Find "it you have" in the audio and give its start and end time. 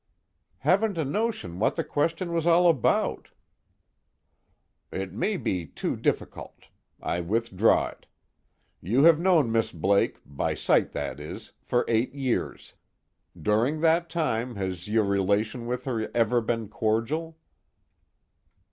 7.89-9.19